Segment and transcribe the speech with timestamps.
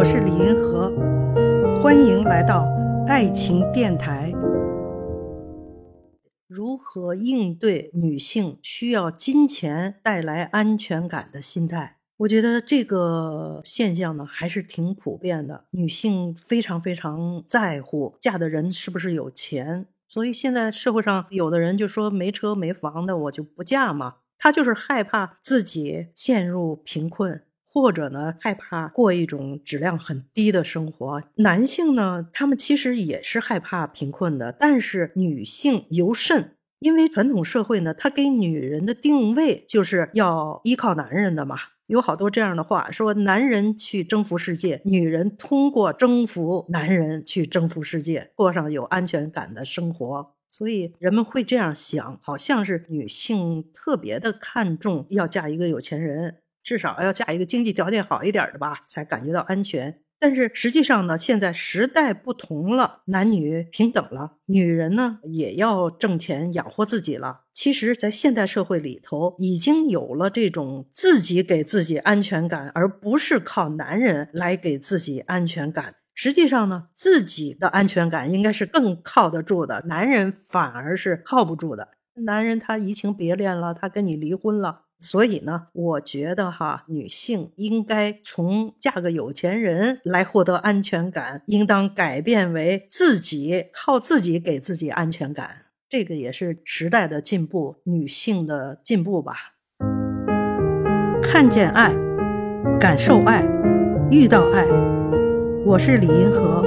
[0.00, 0.90] 我是李银河，
[1.78, 2.66] 欢迎来到
[3.06, 4.32] 爱情电台。
[6.48, 11.98] 如何应对女性需要金钱带来安全感的心态？
[12.16, 15.66] 我觉得这个现象呢，还是挺普遍的。
[15.72, 27.42] 女性非常非常在乎嫁的人是不是有钱，所以现在社会上有的人就说没车没房的我就不嫁嘛，他就是害怕自己陷入贫困。
[27.72, 31.22] 或者呢，害怕过一种质量很低的生活。
[31.36, 41.56] 男性呢，他们其实也是害怕贫困的，但是女性尤甚，因为传统社会呢，它给女人的定位就是要依靠男人的嘛。
[41.86, 50.34] 有好多这样的话，说男人去征服世界，女人通过征服男人去征服世界，过上有安全感的生活。
[50.48, 56.38] 所以人们会这样想，好像是女性特别的看重要嫁一个有钱人。
[56.62, 60.00] 至少要嫁一个经济条件好一点的吧，才感觉到安全。
[60.22, 67.44] 但是实际上呢，现在时代不同了，男女平等了，女人呢也要挣钱养活自己了。
[67.54, 75.94] 其实，在现代社会里头，已经有了这种自己给自己安全感，而不是靠男人来给自己安全感。
[76.12, 81.88] 实际上呢，自己的安全感应该是更靠得住的，男人反而是靠不住的。
[82.24, 84.82] 男人他移情别恋了，他跟你离婚了。
[84.98, 95.48] 所以呢，我觉得哈，女性应该从嫁个有钱人来获得安全感，应当改变为自己靠自己给自己安全感。
[95.88, 99.54] 这个也是时代的进步，女性的进步吧。
[101.22, 101.94] 看见爱，
[102.78, 103.42] 感受爱，
[104.10, 104.66] 遇到爱。
[105.64, 106.62] 我是李银河，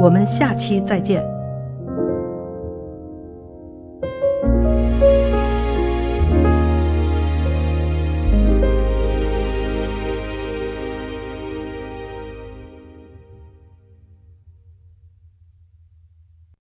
[0.00, 1.41] 我们下期再见。